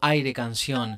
[0.00, 0.96] Aire Canción.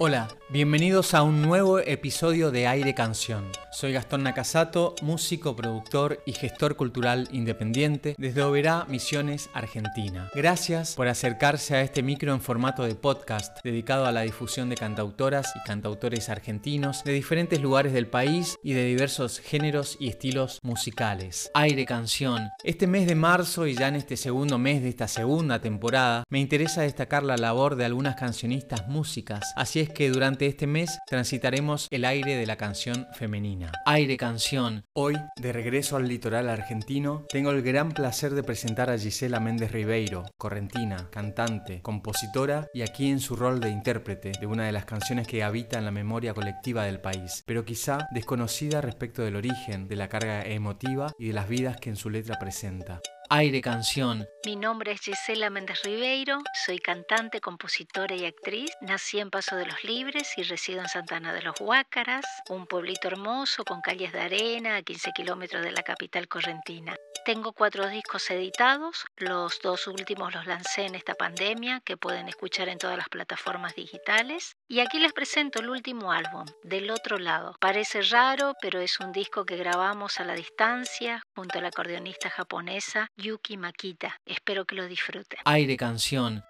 [0.00, 3.50] Hola, bienvenidos a un nuevo episodio de Aire Canción.
[3.72, 10.30] Soy Gastón Nakasato, músico, productor y gestor cultural independiente desde Oberá, Misiones, Argentina.
[10.36, 14.76] Gracias por acercarse a este micro en formato de podcast dedicado a la difusión de
[14.76, 20.60] cantautoras y cantautores argentinos de diferentes lugares del país y de diversos géneros y estilos
[20.62, 21.50] musicales.
[21.54, 22.50] Aire Canción.
[22.62, 26.38] Este mes de marzo y ya en este segundo mes de esta segunda temporada, me
[26.38, 29.52] interesa destacar la labor de algunas cancionistas músicas.
[29.56, 33.72] Así es que durante este mes transitaremos el aire de la canción femenina.
[33.86, 34.84] Aire canción.
[34.94, 39.72] Hoy, de regreso al litoral argentino, tengo el gran placer de presentar a Gisela Méndez
[39.72, 44.84] Ribeiro, correntina, cantante, compositora y aquí en su rol de intérprete de una de las
[44.84, 49.88] canciones que habita en la memoria colectiva del país, pero quizá desconocida respecto del origen,
[49.88, 53.00] de la carga emotiva y de las vidas que en su letra presenta.
[53.30, 54.26] Aire Canción.
[54.46, 58.70] Mi nombre es Gisela Méndez Ribeiro, soy cantante, compositora y actriz.
[58.80, 63.08] Nací en Paso de los Libres y resido en Santana de los Huácaras, un pueblito
[63.08, 66.96] hermoso con calles de arena a 15 kilómetros de la capital correntina.
[67.28, 72.70] Tengo cuatro discos editados, los dos últimos los lancé en esta pandemia, que pueden escuchar
[72.70, 74.56] en todas las plataformas digitales.
[74.66, 77.54] Y aquí les presento el último álbum, Del Otro Lado.
[77.60, 82.30] Parece raro, pero es un disco que grabamos a la distancia junto a la acordeonista
[82.30, 84.16] japonesa Yuki Makita.
[84.24, 85.40] Espero que lo disfruten.
[85.44, 86.47] Aire Canción.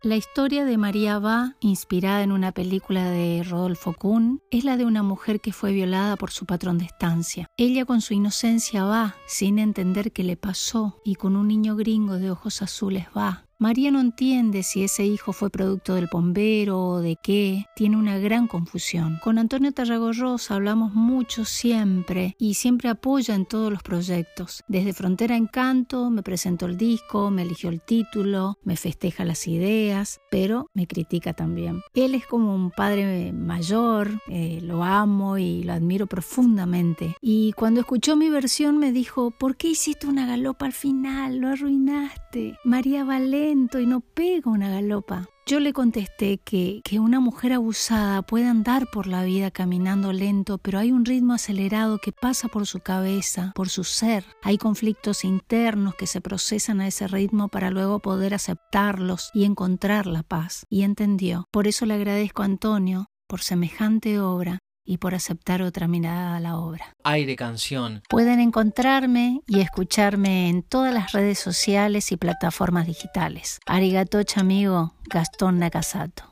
[0.00, 4.84] La historia de María Va, inspirada en una película de Rodolfo Kuhn, es la de
[4.84, 7.48] una mujer que fue violada por su patrón de estancia.
[7.56, 12.14] Ella con su inocencia va, sin entender qué le pasó, y con un niño gringo
[12.14, 17.00] de ojos azules va, María no entiende si ese hijo fue producto del bombero o
[17.00, 19.18] de qué, tiene una gran confusión.
[19.20, 24.62] Con Antonio Tarragorros hablamos mucho siempre y siempre apoya en todos los proyectos.
[24.68, 30.20] Desde Frontera Encanto me presentó el disco, me eligió el título, me festeja las ideas,
[30.30, 31.82] pero me critica también.
[31.94, 37.16] Él es como un padre mayor, eh, lo amo y lo admiro profundamente.
[37.20, 41.38] Y cuando escuchó mi versión me dijo, ¿por qué hiciste una galopa al final?
[41.38, 42.56] Lo arruinaste.
[42.62, 45.26] María Valé y no pega una galopa.
[45.46, 50.58] Yo le contesté que, que una mujer abusada puede andar por la vida caminando lento,
[50.58, 54.26] pero hay un ritmo acelerado que pasa por su cabeza, por su ser.
[54.42, 60.06] Hay conflictos internos que se procesan a ese ritmo para luego poder aceptarlos y encontrar
[60.06, 60.66] la paz.
[60.68, 61.46] Y entendió.
[61.50, 66.40] Por eso le agradezco a Antonio por semejante obra y por aceptar otra mirada a
[66.40, 66.96] la obra.
[67.04, 68.02] Aire Canción.
[68.08, 73.60] Pueden encontrarme y escucharme en todas las redes sociales y plataformas digitales.
[73.66, 76.24] Arigato, amigo Gastón Nakasato.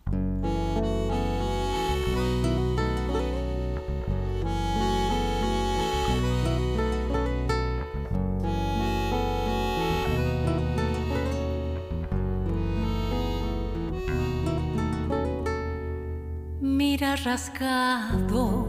[16.66, 18.66] Mira rascado,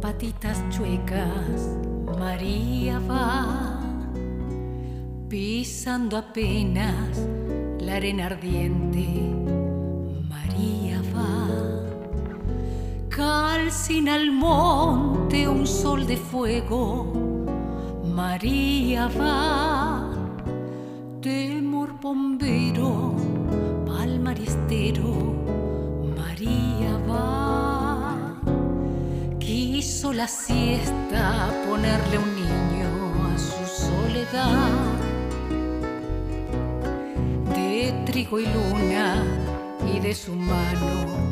[0.00, 1.76] patitas chuecas,
[2.16, 3.80] María va,
[5.28, 7.26] pisando apenas
[7.80, 9.04] la arena ardiente,
[10.28, 11.48] María va,
[13.08, 17.12] calcina al monte un sol de fuego,
[18.04, 20.08] María va,
[21.20, 23.12] temor bombero,
[23.86, 25.41] palmaristero,
[27.08, 28.16] Va.
[29.38, 32.88] Quiso la siesta ponerle un niño
[33.34, 34.70] a su soledad.
[37.54, 39.24] De trigo y luna
[39.94, 41.31] y de su mano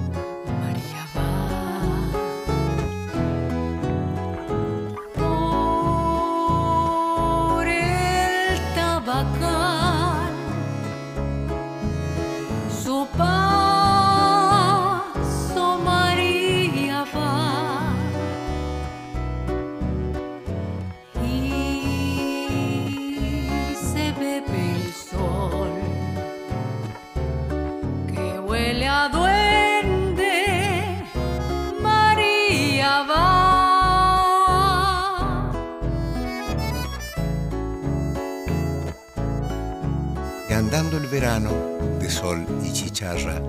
[40.61, 41.51] andando el verano
[41.99, 43.41] de sol y chicharra,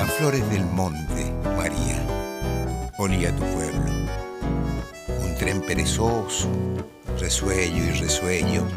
[0.00, 1.98] a flores del monte, María,
[2.98, 3.90] olía tu pueblo.
[5.24, 6.50] Un tren perezoso,
[7.18, 8.68] resuello y resueño,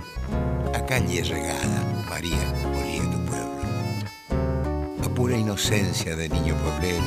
[0.74, 2.40] a calle regada, María,
[2.80, 5.04] olía tu pueblo.
[5.04, 7.04] A pura inocencia de niño pueblero,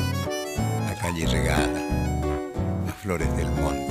[0.87, 1.81] a calle regada,
[2.87, 3.88] a flores del monte,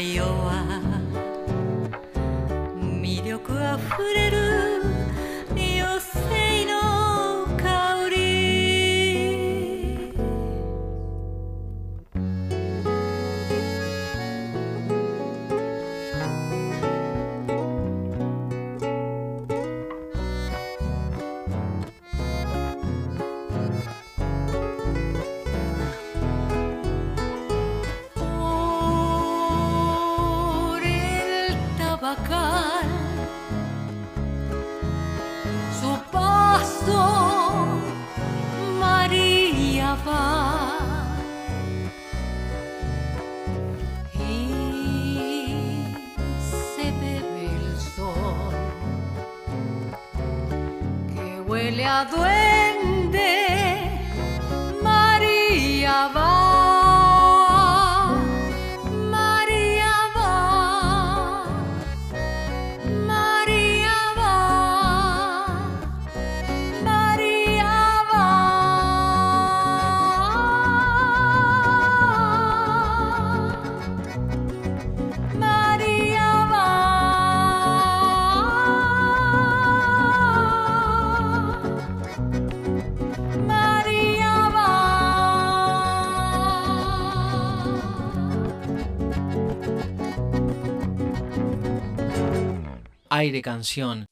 [0.00, 0.80] 夜は。
[2.76, 4.29] 魅力あふれる
[51.50, 52.49] huele a duende
[93.12, 94.06] Aire Canción.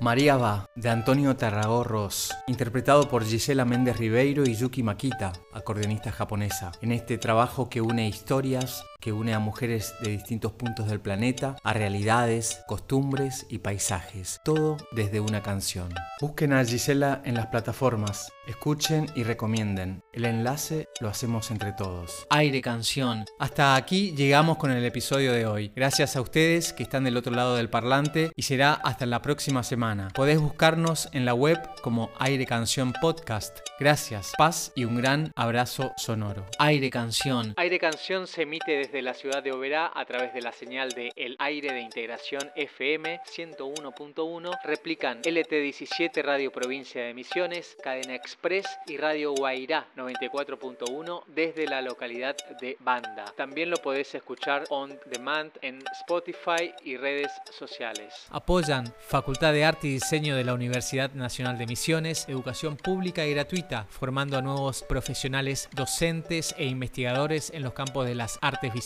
[0.00, 6.70] María va, de Antonio Tarragorros, interpretado por Gisela Méndez Ribeiro y Yuki Makita, acordeonista japonesa.
[6.80, 11.56] En este trabajo que une historias, que une a mujeres de distintos puntos del planeta,
[11.62, 14.40] a realidades, costumbres y paisajes.
[14.44, 15.92] Todo desde una canción.
[16.20, 20.02] Busquen a Gisela en las plataformas, escuchen y recomienden.
[20.12, 22.26] El enlace lo hacemos entre todos.
[22.30, 23.24] Aire Canción.
[23.38, 25.72] Hasta aquí llegamos con el episodio de hoy.
[25.74, 29.64] Gracias a ustedes que están del otro lado del parlante y será hasta la próxima
[29.64, 30.08] semana.
[30.14, 33.58] Podés buscarnos en la web como Aire Canción Podcast.
[33.80, 36.46] Gracias, paz y un gran abrazo sonoro.
[36.60, 37.54] Aire Canción.
[37.56, 41.12] Aire Canción se emite desde la ciudad de Oberá a través de la señal de
[41.16, 44.58] El Aire de Integración FM 101.1.
[44.64, 52.36] Replican LT17 Radio Provincia de Misiones, Cadena Express y Radio Guairá 94.1 desde la localidad
[52.60, 53.24] de Banda.
[53.36, 58.26] También lo podés escuchar on demand en Spotify y redes sociales.
[58.30, 63.32] Apoyan Facultad de Arte y Diseño de la Universidad Nacional de Misiones, educación pública y
[63.32, 68.81] gratuita, formando a nuevos profesionales docentes e investigadores en los campos de las artes visuales,